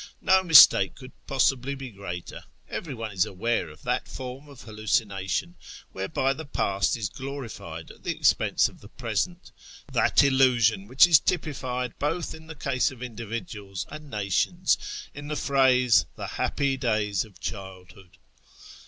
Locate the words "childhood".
17.39-18.17